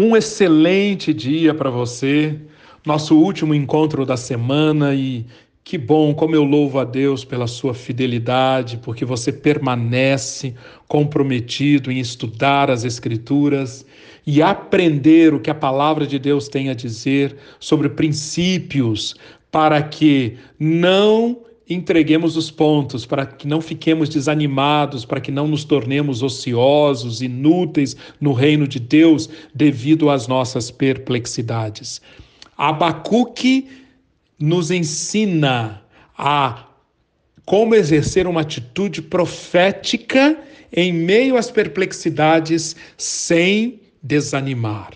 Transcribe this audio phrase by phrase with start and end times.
[0.00, 2.38] Um excelente dia para você,
[2.86, 5.26] nosso último encontro da semana e
[5.64, 10.54] que bom, como eu louvo a Deus pela sua fidelidade, porque você permanece
[10.86, 13.84] comprometido em estudar as Escrituras
[14.24, 19.16] e aprender o que a palavra de Deus tem a dizer sobre princípios,
[19.50, 21.38] para que não
[21.68, 27.96] entreguemos os pontos, para que não fiquemos desanimados, para que não nos tornemos ociosos, inúteis
[28.20, 32.00] no reino de Deus devido às nossas perplexidades.
[32.56, 33.68] Abacuque
[34.38, 35.82] nos ensina
[36.16, 36.64] a
[37.44, 40.38] como exercer uma atitude profética
[40.72, 44.92] em meio às perplexidades sem desanimar.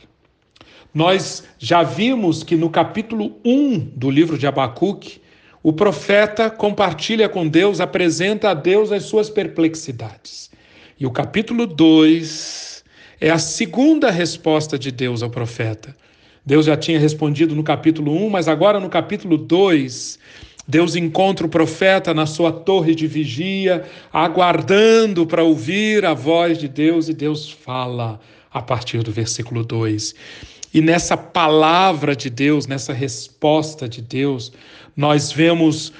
[0.94, 5.21] Nós já vimos que no capítulo 1 do livro de Abacuque,
[5.62, 10.50] o profeta compartilha com Deus, apresenta a Deus as suas perplexidades.
[10.98, 12.82] E o capítulo 2
[13.20, 15.96] é a segunda resposta de Deus ao profeta.
[16.44, 20.18] Deus já tinha respondido no capítulo 1, mas agora no capítulo 2,
[20.66, 26.66] Deus encontra o profeta na sua torre de vigia, aguardando para ouvir a voz de
[26.66, 28.18] Deus, e Deus fala
[28.52, 30.14] a partir do versículo 2.
[30.74, 34.52] E nessa palavra de Deus, nessa resposta de Deus,
[34.96, 35.92] nós vemos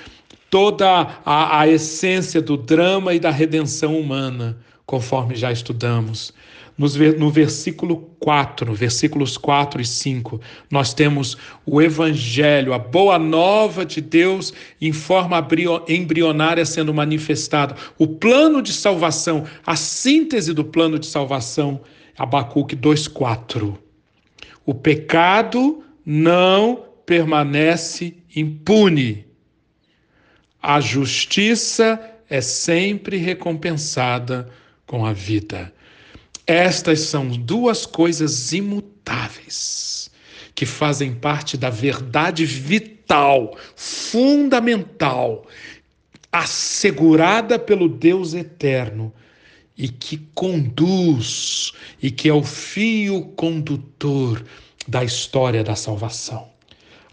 [0.48, 6.32] toda a, a essência do drama e da redenção humana, conforme já estudamos.
[6.78, 11.36] no versículo 4, versículos 4 e 5, nós temos
[11.66, 15.46] o Evangelho, a boa nova de Deus em forma
[15.86, 21.80] embrionária sendo manifestada, o plano de salvação, a síntese do plano de salvação,
[22.16, 23.76] Abacuque 2,4.
[24.64, 29.26] O pecado não permanece impune.
[30.62, 34.48] A justiça é sempre recompensada
[34.86, 35.72] com a vida.
[36.46, 40.10] Estas são duas coisas imutáveis
[40.54, 45.46] que fazem parte da verdade vital, fundamental,
[46.30, 49.12] assegurada pelo Deus eterno
[49.76, 51.72] e que conduz
[52.02, 54.44] e que é o fio condutor
[54.86, 56.48] da história da salvação.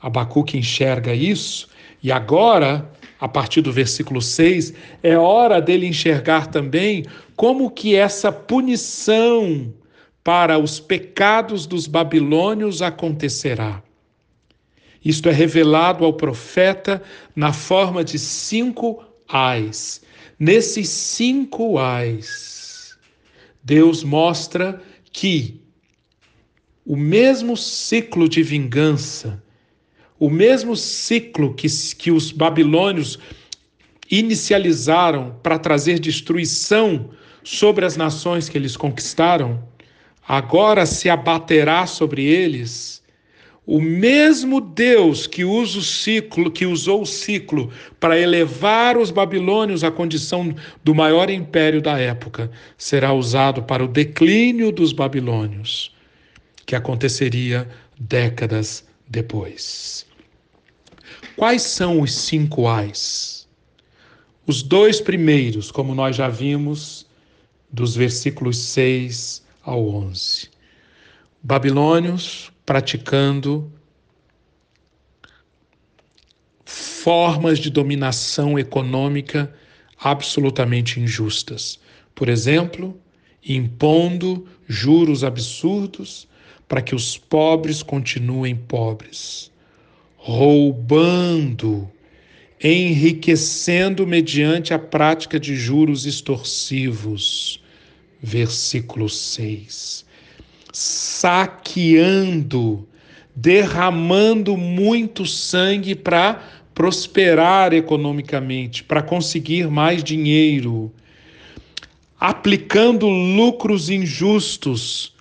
[0.01, 1.67] Abacuque enxerga isso
[2.01, 2.89] e agora,
[3.19, 7.05] a partir do versículo 6, é hora dele enxergar também
[7.35, 9.73] como que essa punição
[10.23, 13.81] para os pecados dos babilônios acontecerá.
[15.03, 17.01] Isto é revelado ao profeta
[17.35, 20.01] na forma de cinco ais.
[20.39, 22.97] Nesses cinco ais,
[23.63, 24.81] Deus mostra
[25.11, 25.61] que
[26.85, 29.43] o mesmo ciclo de vingança,
[30.19, 33.19] o mesmo ciclo que, que os babilônios
[34.09, 37.11] inicializaram para trazer destruição
[37.43, 39.63] sobre as nações que eles conquistaram,
[40.27, 42.98] agora se abaterá sobre eles
[43.71, 49.83] o mesmo Deus que usa o ciclo, que usou o ciclo para elevar os babilônios
[49.83, 52.49] à condição do maior império da época,
[52.79, 55.95] será usado para o declínio dos babilônios,
[56.65, 57.69] que aconteceria
[57.99, 60.03] décadas depois.
[61.35, 63.47] Quais são os cinco ais?
[64.47, 67.05] Os dois primeiros, como nós já vimos,
[67.71, 70.49] dos versículos 6 ao 11.
[71.43, 73.73] Babilônios, praticando
[76.63, 79.51] formas de dominação econômica
[79.99, 81.79] absolutamente injustas.
[82.13, 82.95] Por exemplo,
[83.43, 86.27] impondo juros absurdos
[86.67, 89.51] para que os pobres continuem pobres,
[90.15, 91.89] roubando,
[92.61, 97.63] enriquecendo mediante a prática de juros extorsivos.
[98.21, 100.07] Versículo 6
[100.71, 101.67] saqueando,
[103.35, 106.41] derramando muito sangue para
[106.73, 110.91] prosperar economicamente, para conseguir mais dinheiro,
[112.19, 115.13] aplicando lucros injustos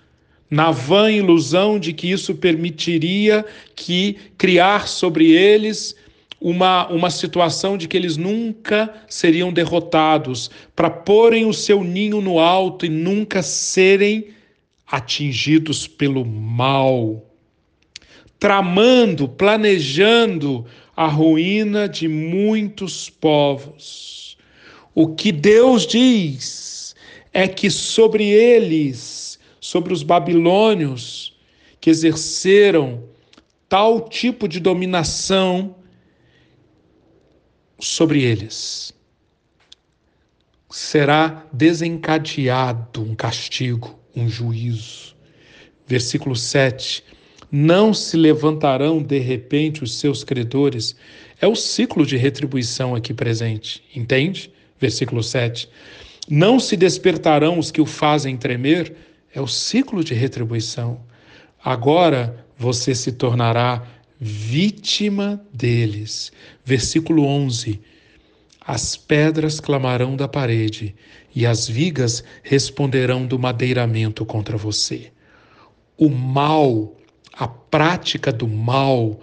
[0.49, 3.45] na vã ilusão de que isso permitiria
[3.75, 5.95] que criar sobre eles
[6.41, 12.39] uma, uma situação de que eles nunca seriam derrotados, para porem o seu ninho no
[12.39, 14.27] alto e nunca serem
[14.89, 17.23] atingidos pelo mal,
[18.39, 20.65] tramando, planejando
[20.95, 24.37] a ruína de muitos povos.
[24.95, 26.95] O que Deus diz
[27.31, 31.37] é que sobre eles, sobre os babilônios,
[31.79, 33.03] que exerceram
[33.69, 35.75] tal tipo de dominação
[37.79, 38.91] sobre eles,
[40.69, 45.15] será desencadeado um castigo um juízo.
[45.87, 47.03] Versículo 7.
[47.51, 50.95] Não se levantarão de repente os seus credores.
[51.41, 54.51] É o ciclo de retribuição aqui presente, entende?
[54.79, 55.69] Versículo 7.
[56.29, 58.93] Não se despertarão os que o fazem tremer.
[59.33, 61.01] É o ciclo de retribuição.
[61.63, 63.83] Agora você se tornará
[64.19, 66.31] vítima deles.
[66.63, 67.79] Versículo 11.
[68.61, 70.95] As pedras clamarão da parede
[71.35, 75.11] e as vigas responderão do madeiramento contra você.
[75.97, 76.95] O mal,
[77.33, 79.19] a prática do mal,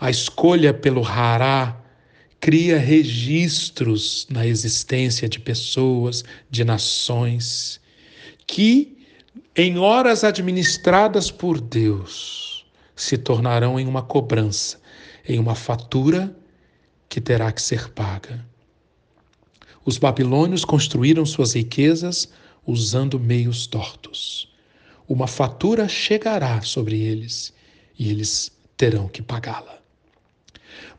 [0.00, 1.80] a escolha pelo hará,
[2.40, 7.80] cria registros na existência de pessoas, de nações,
[8.46, 8.96] que,
[9.56, 12.64] em horas administradas por Deus,
[12.94, 14.80] se tornarão em uma cobrança,
[15.26, 16.34] em uma fatura
[17.08, 18.47] que terá que ser paga.
[19.88, 22.28] Os babilônios construíram suas riquezas
[22.66, 24.46] usando meios tortos.
[25.08, 27.54] Uma fatura chegará sobre eles
[27.98, 29.78] e eles terão que pagá-la.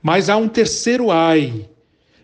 [0.01, 1.69] Mas há um terceiro ai,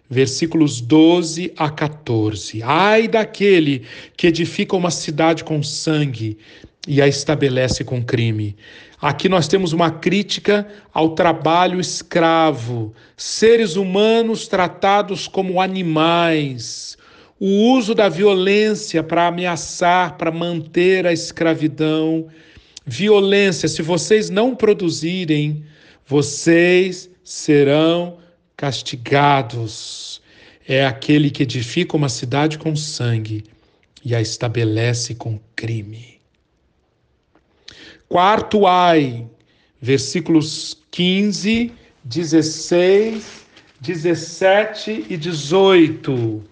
[0.10, 2.64] versículos 12 a 14.
[2.64, 3.86] Ai daquele
[4.18, 6.36] que edifica uma cidade com sangue
[6.88, 8.58] e a estabelece com crime.
[9.06, 16.98] Aqui nós temos uma crítica ao trabalho escravo, seres humanos tratados como animais,
[17.40, 22.30] o uso da violência para ameaçar, para manter a escravidão.
[22.84, 25.64] Violência, se vocês não produzirem,
[26.08, 28.18] vocês serão
[28.58, 30.20] castigados.
[30.68, 33.44] É aquele que edifica uma cidade com sangue
[34.04, 36.15] e a estabelece com crime.
[38.08, 39.28] Quarto ai,
[39.82, 41.74] versículos 15,
[42.04, 43.46] 16,
[43.82, 46.44] 17 e 18.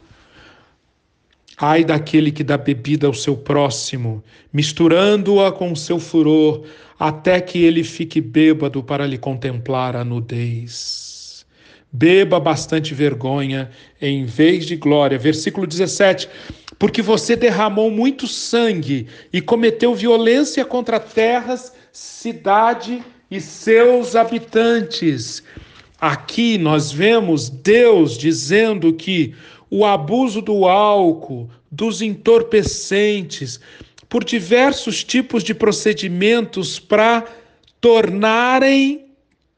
[1.58, 6.64] Ai daquele que dá bebida ao seu próximo, misturando-a com o seu furor,
[7.00, 11.46] até que ele fique bêbado para lhe contemplar a nudez.
[11.92, 13.70] Beba bastante vergonha
[14.02, 15.20] em vez de glória.
[15.20, 16.28] Versículo 17
[16.84, 23.02] porque você derramou muito sangue e cometeu violência contra terras, cidade
[23.32, 25.42] e seus habitantes.
[25.98, 29.34] Aqui nós vemos Deus dizendo que
[29.70, 33.62] o abuso do álcool, dos entorpecentes,
[34.10, 37.24] por diversos tipos de procedimentos para
[37.80, 39.06] tornarem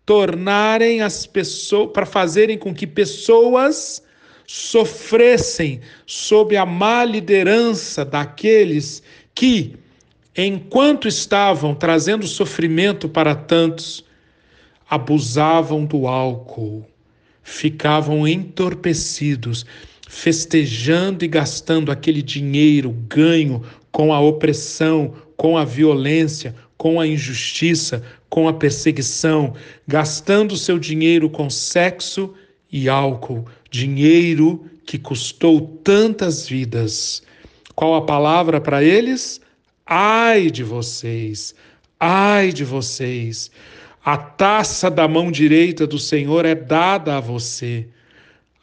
[0.05, 4.04] tornarem as pessoas para fazerem com que pessoas
[4.47, 9.01] sofressem sob a má liderança daqueles
[9.33, 9.75] que,
[10.35, 14.05] enquanto estavam trazendo sofrimento para tantos,
[14.89, 16.85] abusavam do álcool,
[17.41, 19.65] ficavam entorpecidos,
[20.07, 28.03] festejando e gastando aquele dinheiro ganho com a opressão, com a violência, com a injustiça,
[28.29, 29.53] com a perseguição,
[29.87, 32.33] gastando seu dinheiro com sexo
[32.71, 33.45] e álcool,
[33.75, 37.21] dinheiro que custou tantas vidas.
[37.75, 39.41] Qual a palavra para eles?
[39.85, 41.53] Ai de vocês,
[41.99, 43.51] ai de vocês.
[44.03, 47.87] A taça da mão direita do Senhor é dada a você.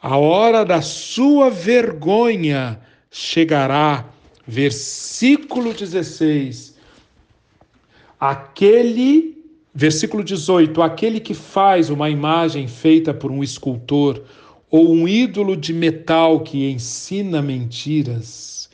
[0.01, 2.79] A hora da sua vergonha
[3.11, 4.05] chegará.
[4.47, 6.75] Versículo 16.
[8.19, 9.33] Aquele
[9.75, 14.21] Versículo 18: Aquele que faz uma imagem feita por um escultor
[14.73, 18.71] ou um ídolo de metal que ensina mentiras,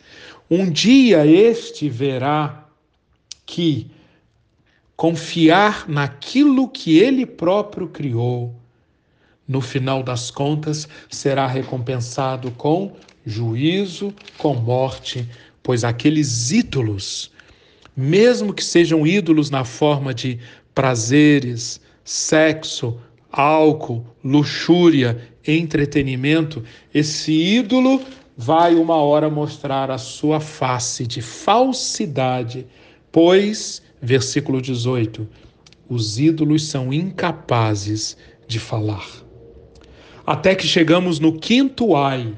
[0.49, 2.69] um dia este verá
[3.45, 3.91] que
[4.95, 8.55] confiar naquilo que ele próprio criou,
[9.45, 15.27] no final das contas, será recompensado com juízo, com morte,
[15.61, 17.29] pois aqueles ídolos,
[17.93, 20.39] mesmo que sejam ídolos na forma de
[20.73, 22.97] prazeres, sexo,
[23.29, 28.01] álcool, luxúria, entretenimento, esse ídolo
[28.37, 32.65] vai uma hora mostrar a sua face de falsidade,
[33.11, 35.27] pois, versículo 18,
[35.89, 38.15] os ídolos são incapazes
[38.47, 39.07] de falar.
[40.25, 42.33] Até que chegamos no quinto ai,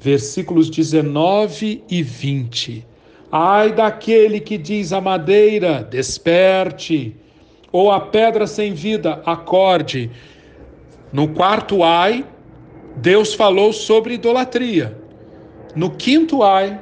[0.00, 2.86] versículos 19 e 20.
[3.30, 7.14] Ai daquele que diz à madeira: desperte
[7.70, 10.10] ou a pedra sem vida, acorde.
[11.12, 12.24] No quarto ai,
[13.00, 14.96] Deus falou sobre idolatria.
[15.74, 16.80] No quinto ai,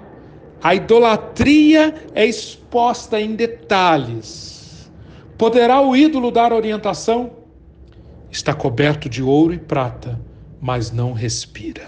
[0.63, 4.91] a idolatria é exposta em detalhes.
[5.37, 7.33] Poderá o ídolo dar orientação?
[8.31, 10.19] Está coberto de ouro e prata,
[10.61, 11.87] mas não respira.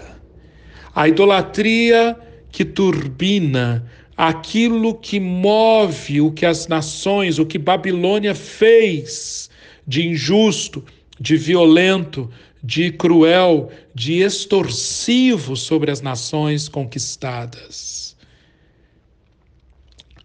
[0.93, 2.15] A idolatria
[2.51, 9.49] que turbina aquilo que move o que as nações, o que Babilônia fez
[9.87, 10.83] de injusto,
[11.19, 12.29] de violento,
[12.63, 18.15] de cruel, de extorsivo sobre as nações conquistadas.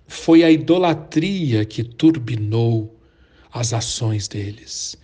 [0.07, 2.99] Foi a idolatria que turbinou
[3.53, 4.97] as ações deles.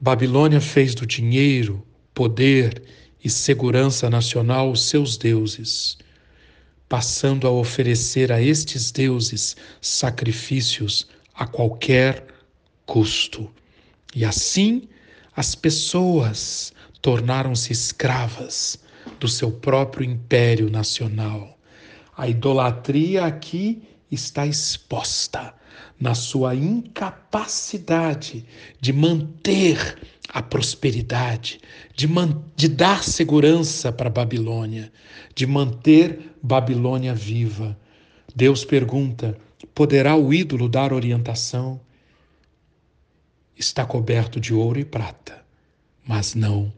[0.00, 2.82] Babilônia fez do dinheiro, poder
[3.22, 5.96] e segurança nacional os seus deuses,
[6.88, 12.26] passando a oferecer a estes deuses sacrifícios a qualquer
[12.86, 13.50] custo.
[14.14, 14.88] E assim
[15.36, 16.72] as pessoas
[17.02, 18.78] tornaram-se escravas
[19.18, 21.58] do seu próprio império nacional.
[22.16, 25.54] A idolatria aqui está exposta
[26.00, 28.44] na sua incapacidade
[28.80, 29.98] de manter
[30.28, 31.60] a prosperidade,
[31.94, 32.08] de,
[32.56, 34.92] de dar segurança para Babilônia,
[35.34, 37.78] de manter Babilônia viva.
[38.34, 39.36] Deus pergunta:
[39.74, 41.80] poderá o ídolo dar orientação?
[43.56, 45.44] Está coberto de ouro e prata,
[46.06, 46.72] mas não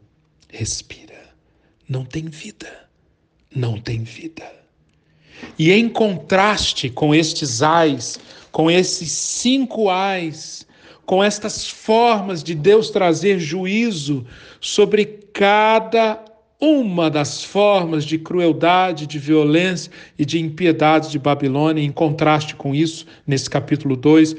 [0.49, 1.33] respira,
[1.87, 2.87] não tem vida,
[3.53, 4.43] não tem vida.
[5.57, 8.19] E em contraste com estes ais,
[8.51, 10.65] com esses cinco ais,
[11.05, 14.25] com estas formas de Deus trazer juízo
[14.59, 16.23] sobre cada
[16.59, 22.73] uma das formas de crueldade, de violência e de impiedade de Babilônia, em contraste com
[22.73, 24.35] isso, nesse capítulo 2,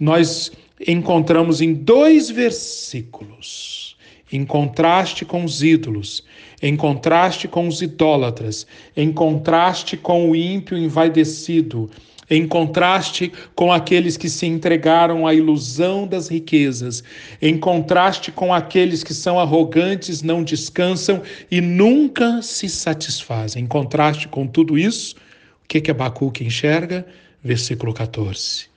[0.00, 0.50] nós
[0.86, 3.96] encontramos em dois versículos,
[4.32, 6.24] em contraste com os ídolos,
[6.62, 11.90] em contraste com os idólatras, em contraste com o ímpio envaidecido,
[12.30, 17.02] em contraste com aqueles que se entregaram à ilusão das riquezas,
[17.42, 23.64] em contraste com aqueles que são arrogantes, não descansam e nunca se satisfazem.
[23.64, 25.16] Em contraste com tudo isso,
[25.64, 27.04] o que que Abacuque enxerga?
[27.42, 28.69] Versículo 14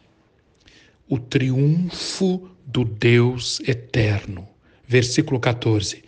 [1.08, 4.48] o triunfo do Deus eterno.
[4.88, 6.04] Versículo 14: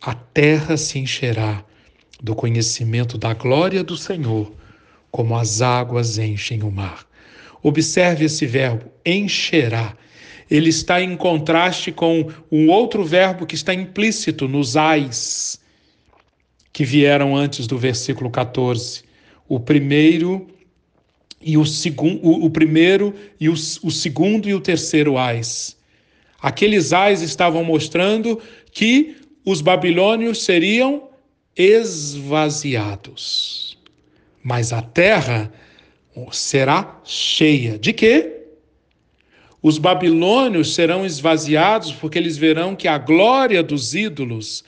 [0.00, 1.64] A terra se encherá
[2.22, 4.52] do conhecimento da glória do Senhor,
[5.10, 7.06] como as águas enchem o mar.
[7.62, 9.96] Observe esse verbo, encherá.
[10.50, 15.60] Ele está em contraste com um outro verbo que está implícito nos ais,
[16.72, 19.04] que vieram antes do versículo 14.
[19.48, 20.46] O primeiro
[21.40, 25.76] e o, segundo, o, o primeiro e o, o segundo e o terceiro ais.
[26.40, 28.40] Aqueles ais estavam mostrando
[28.72, 31.08] que os babilônios seriam
[31.56, 33.78] esvaziados.
[34.42, 35.52] Mas a terra
[36.32, 37.78] será cheia.
[37.78, 38.38] De quê?
[39.62, 44.64] Os babilônios serão esvaziados porque eles verão que a glória dos ídolos,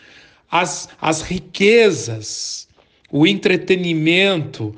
[0.51, 2.69] as, as riquezas,
[3.11, 4.77] o entretenimento,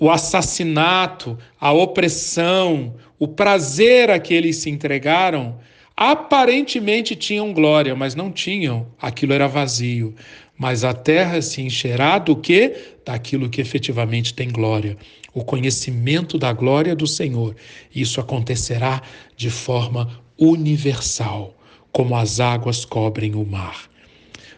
[0.00, 5.58] o assassinato, a opressão, o prazer a que eles se entregaram,
[5.94, 10.14] aparentemente tinham glória, mas não tinham, aquilo era vazio.
[10.58, 12.74] Mas a terra se encherá do que?
[13.04, 14.96] Daquilo que efetivamente tem glória.
[15.34, 17.54] O conhecimento da glória do Senhor.
[17.94, 19.02] Isso acontecerá
[19.36, 21.54] de forma universal,
[21.92, 23.90] como as águas cobrem o mar.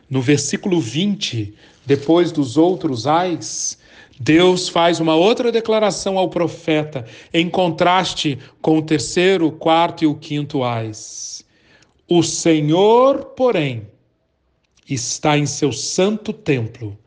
[0.08, 1.52] No versículo 20,
[1.84, 3.78] depois dos outros ais,
[4.20, 10.06] Deus faz uma outra declaração ao profeta, em contraste com o terceiro, o quarto e
[10.06, 11.44] o quinto ais.
[12.08, 13.86] O Senhor, porém,
[14.88, 16.98] está em seu santo templo,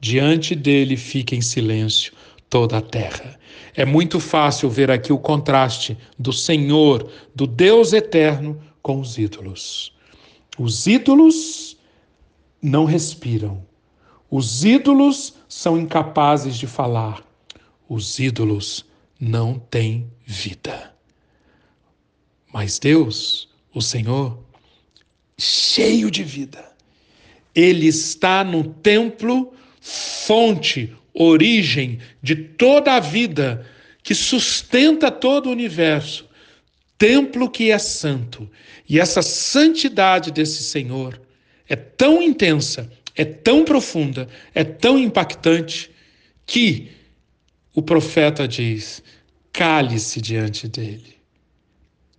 [0.00, 2.12] diante dele fica em silêncio
[2.48, 3.38] toda a terra.
[3.74, 9.94] É muito fácil ver aqui o contraste do Senhor, do Deus eterno, com os ídolos.
[10.58, 11.78] Os ídolos
[12.60, 13.64] não respiram,
[14.34, 17.22] os ídolos são incapazes de falar.
[17.86, 18.86] Os ídolos
[19.20, 20.94] não têm vida.
[22.50, 24.42] Mas Deus, o Senhor,
[25.36, 26.64] cheio de vida,
[27.54, 33.66] Ele está no templo, fonte, origem de toda a vida
[34.02, 36.26] que sustenta todo o universo.
[36.96, 38.50] Templo que é santo.
[38.88, 41.20] E essa santidade desse Senhor
[41.68, 45.90] é tão intensa é tão profunda, é tão impactante,
[46.46, 46.90] que
[47.74, 49.02] o profeta diz:
[49.52, 51.16] cale-se diante dele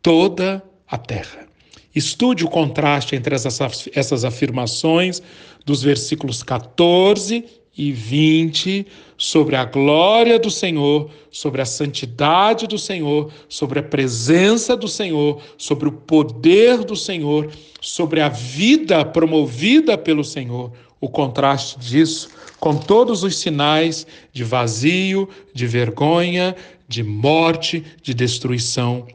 [0.01, 1.47] toda a terra.
[1.95, 5.21] Estude o contraste entre essas, essas afirmações
[5.65, 8.85] dos versículos 14 e 20
[9.17, 15.41] sobre a glória do Senhor, sobre a santidade do Senhor, sobre a presença do Senhor,
[15.57, 17.51] sobre o poder do Senhor,
[17.81, 20.71] sobre a vida promovida pelo Senhor.
[21.01, 26.55] O contraste disso com todos os sinais de vazio, de vergonha,
[26.87, 29.05] de morte, de destruição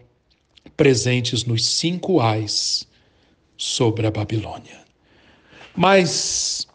[0.77, 2.87] presentes nos cinco ais
[3.57, 4.79] sobre a Babilônia.
[5.75, 6.67] Mas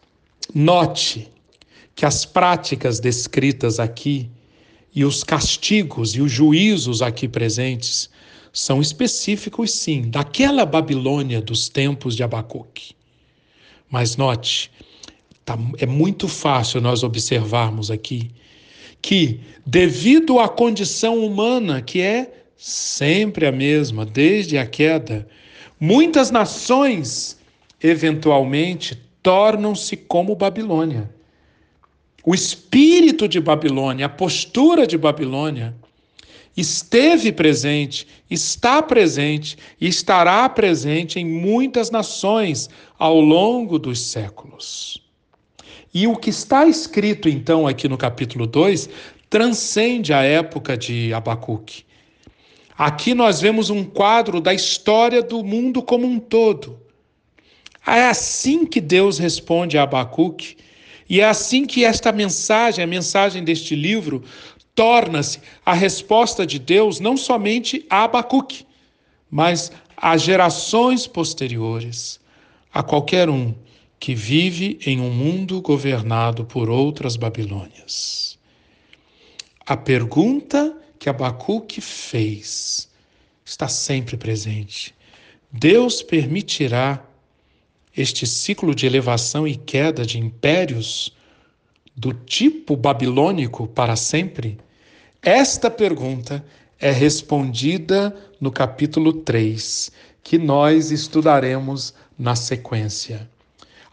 [0.54, 1.30] note
[1.94, 4.28] que as práticas descritas aqui
[4.94, 8.10] e os castigos e os juízos aqui presentes
[8.52, 12.94] são específicos, sim, daquela Babilônia dos tempos de Abacuque.
[13.90, 14.70] Mas note,
[15.44, 18.30] tá, é muito fácil nós observarmos aqui
[19.02, 25.28] que, devido à condição humana, que é sempre a mesma, desde a queda,
[25.78, 27.38] muitas nações,
[27.82, 31.13] eventualmente, tornam-se como Babilônia.
[32.24, 35.74] O espírito de Babilônia, a postura de Babilônia,
[36.56, 45.02] esteve presente, está presente e estará presente em muitas nações ao longo dos séculos.
[45.92, 48.88] E o que está escrito então aqui no capítulo 2
[49.28, 51.84] transcende a época de Abacuque.
[52.76, 56.80] Aqui nós vemos um quadro da história do mundo como um todo.
[57.86, 60.56] É assim que Deus responde a Abacuque,
[61.08, 64.22] e é assim que esta mensagem, a mensagem deste livro,
[64.74, 68.66] torna-se a resposta de Deus não somente a Abacuque,
[69.30, 72.20] mas a gerações posteriores,
[72.72, 73.54] a qualquer um
[73.98, 78.38] que vive em um mundo governado por outras Babilônias.
[79.66, 82.88] A pergunta que Abacuque fez
[83.44, 84.94] está sempre presente.
[85.50, 87.02] Deus permitirá
[87.96, 91.14] este ciclo de elevação e queda de impérios
[91.96, 94.58] do tipo babilônico para sempre?
[95.22, 96.44] Esta pergunta
[96.80, 103.28] é respondida no capítulo 3, que nós estudaremos na sequência.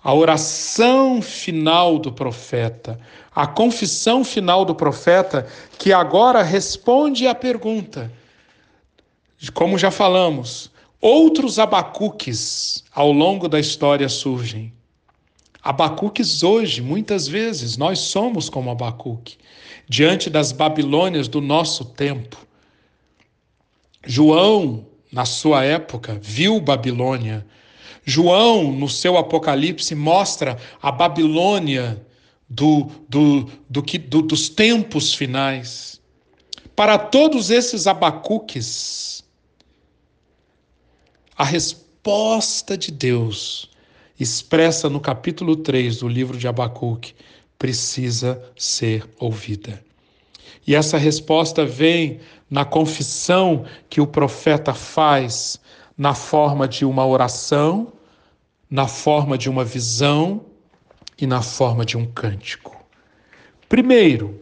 [0.03, 2.99] A oração final do profeta,
[3.35, 8.11] a confissão final do profeta, que agora responde à pergunta.
[9.53, 10.70] Como já falamos,
[11.01, 14.71] outros abacuques ao longo da história surgem.
[15.63, 19.37] Abacuques hoje, muitas vezes, nós somos como Abacuque,
[19.87, 22.37] diante das Babilônias do nosso tempo.
[24.05, 27.45] João, na sua época, viu Babilônia.
[28.03, 32.03] João, no seu Apocalipse, mostra a Babilônia
[32.49, 36.01] do, do, do, que, do, dos tempos finais.
[36.75, 39.20] Para todos esses Abacuques,
[41.41, 43.67] a resposta de Deus
[44.19, 47.15] expressa no capítulo 3 do livro de Abacuque
[47.57, 49.83] precisa ser ouvida.
[50.67, 55.59] E essa resposta vem na confissão que o profeta faz
[55.97, 57.91] na forma de uma oração,
[58.69, 60.45] na forma de uma visão
[61.17, 62.85] e na forma de um cântico.
[63.67, 64.39] Primeiro,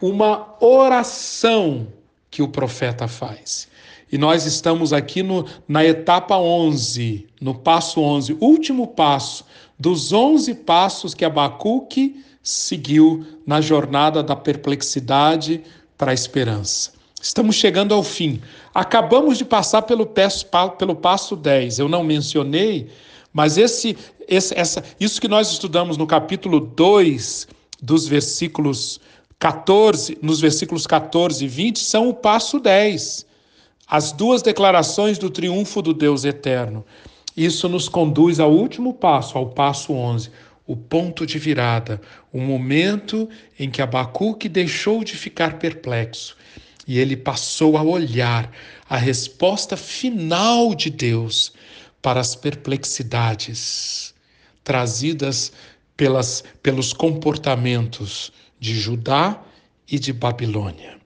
[0.00, 1.88] uma oração
[2.30, 3.68] que o profeta faz.
[4.10, 9.44] E nós estamos aqui no, na etapa 11, no passo 11, último passo
[9.78, 15.62] dos 11 passos que Abacuque seguiu na jornada da perplexidade
[15.98, 16.92] para a esperança.
[17.20, 18.40] Estamos chegando ao fim.
[18.72, 20.46] Acabamos de passar pelo, passo,
[20.78, 21.80] pelo passo 10.
[21.80, 22.88] Eu não mencionei,
[23.32, 23.96] mas esse,
[24.28, 27.48] esse, essa, isso que nós estudamos no capítulo 2,
[27.82, 29.00] dos versículos
[29.40, 33.25] 14, nos versículos 14 e 20, são o passo 10
[33.86, 36.84] as duas declarações do triunfo do Deus eterno.
[37.36, 40.30] Isso nos conduz ao último passo, ao passo 11,
[40.66, 42.00] o ponto de virada,
[42.32, 46.36] o momento em que Abacuque deixou de ficar perplexo
[46.86, 48.50] e ele passou a olhar
[48.88, 51.52] a resposta final de Deus
[52.00, 54.14] para as perplexidades
[54.62, 55.52] trazidas
[55.96, 59.42] pelas, pelos comportamentos de Judá
[59.90, 60.96] e de Babilônia.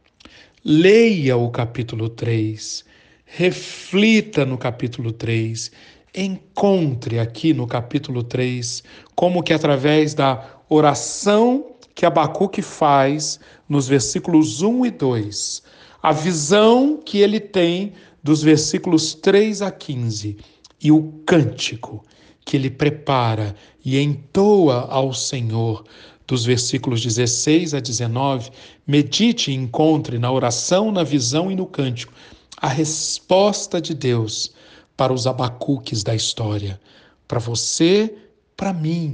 [0.62, 2.85] Leia o capítulo 3,
[3.25, 5.73] reflita no capítulo 3,
[6.14, 8.83] encontre aqui no capítulo 3
[9.14, 15.62] como que através da oração que Abacuque faz nos versículos 1 e 2,
[16.03, 20.37] a visão que ele tem dos versículos 3 a 15
[20.83, 22.05] e o cântico
[22.44, 25.85] que ele prepara e entoa ao Senhor
[26.30, 28.52] dos versículos 16 a 19,
[28.86, 32.12] medite e encontre na oração, na visão e no cântico
[32.56, 34.52] a resposta de Deus
[34.96, 36.80] para os abacuques da história,
[37.26, 38.14] para você,
[38.56, 39.12] para mim,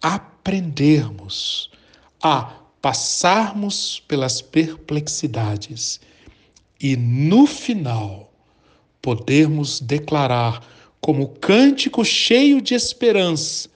[0.00, 1.70] aprendermos
[2.22, 6.00] a passarmos pelas perplexidades
[6.80, 8.32] e no final
[9.02, 10.66] podermos declarar
[11.02, 13.68] como cântico cheio de esperança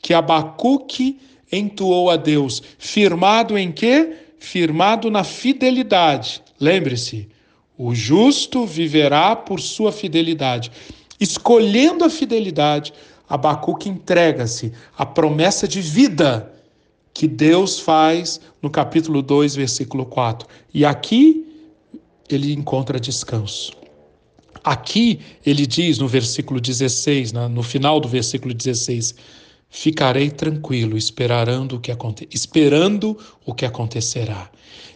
[0.00, 1.18] que Abacuque
[1.52, 4.16] entoou a Deus, firmado em quê?
[4.38, 6.42] Firmado na fidelidade.
[6.58, 7.28] Lembre-se,
[7.76, 10.72] o justo viverá por sua fidelidade.
[11.20, 12.92] Escolhendo a fidelidade,
[13.28, 16.52] Abacuque entrega-se à promessa de vida
[17.14, 20.48] que Deus faz no capítulo 2, versículo 4.
[20.72, 21.46] E aqui
[22.28, 23.72] ele encontra descanso.
[24.64, 29.14] Aqui ele diz no versículo 16, no final do versículo 16,
[29.72, 34.50] ficarei tranquilo, esperando o que, aconte esperando o que acontecerá.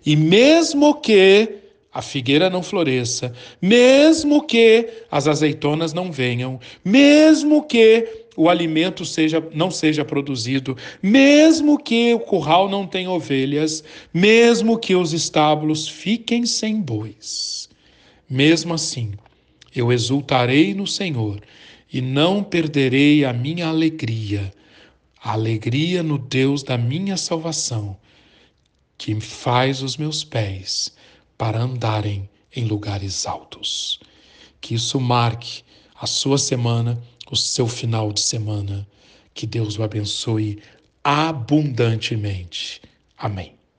[0.05, 1.49] E mesmo que
[1.91, 9.43] a figueira não floresça, mesmo que as azeitonas não venham, mesmo que o alimento seja,
[9.55, 16.45] não seja produzido, mesmo que o curral não tenha ovelhas, mesmo que os estábulos fiquem
[16.45, 17.71] sem bois.
[18.29, 19.13] Mesmo assim,
[19.75, 21.41] eu exultarei no Senhor
[21.91, 24.53] e não perderei a minha alegria,
[25.33, 27.97] alegria no Deus da minha salvação,
[28.97, 30.95] que faz os meus pés
[31.37, 34.01] para andarem em lugares altos.
[34.61, 35.63] Que isso marque
[36.01, 38.87] a sua semana, o seu final de semana.
[39.35, 40.63] Que Deus o abençoe
[41.03, 42.81] abundantemente.
[43.19, 43.56] Amém.